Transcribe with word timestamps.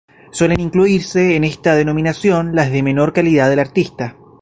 Suelen 0.31 0.59
incluirse 0.59 1.35
en 1.35 1.43
esta 1.43 1.75
denominación 1.75 2.55
las 2.55 2.71
de 2.71 2.81
menor 2.81 3.13
calidad 3.13 3.51
del 3.51 3.59
artista. 3.59 4.15